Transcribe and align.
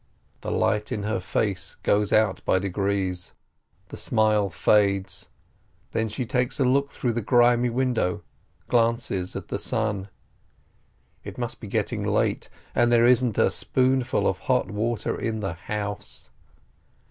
The 0.41 0.49
light 0.49 0.91
in 0.91 1.03
her 1.03 1.19
face 1.19 1.75
goes 1.83 2.11
out 2.11 2.43
by 2.43 2.57
degrees, 2.57 3.33
the 3.89 3.97
smile 3.97 4.49
fades, 4.49 5.29
then 5.91 6.09
she 6.09 6.25
takes 6.25 6.59
a 6.59 6.65
look 6.65 6.89
through 6.91 7.13
the 7.13 7.21
grimy 7.21 7.69
window, 7.69 8.23
glances 8.67 9.35
at 9.35 9.49
the 9.49 9.59
sun. 9.59 10.09
It 11.23 11.37
must 11.37 11.59
be 11.59 11.67
getting 11.67 12.03
late, 12.03 12.49
and 12.73 12.91
there 12.91 13.05
isn't 13.05 13.37
a 13.37 13.51
spoonful 13.51 14.25
of 14.27 14.39
hot 14.49 14.71
water 14.71 15.19
in 15.19 15.39
the 15.39 15.53
house. 15.53 16.31